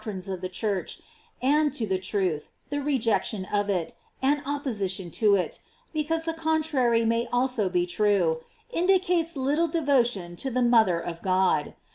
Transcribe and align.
11 0.03 0.15
8 0.17 0.25
faith 0.33 0.33
and 0.33 0.35
the 0.35 0.41
decrees 0.41 0.41
of 0.41 0.41
the 0.41 0.49
Church, 0.49 0.99
and 1.43 1.73
to 1.75 1.85
the 1.85 1.99
truth, 1.99 2.49
the 2.69 2.81
rejection 2.81 3.45
of 3.53 3.69
it, 3.69 3.93
and 4.19 4.41
opposition 4.47 5.11
to 5.11 5.35
it, 5.35 5.59
be 5.93 6.03
cause 6.03 6.25
the 6.25 6.33
contrary 6.33 7.05
may 7.05 7.27
also 7.31 7.69
be 7.69 7.85
true, 7.85 8.39
indicates 8.71 9.37
little 9.37 9.67
devotion 9.67 10.35
to 10.35 10.49
the 10.49 10.63
mother 10.63 10.99
of 10.99 11.21
God. 11.21 11.75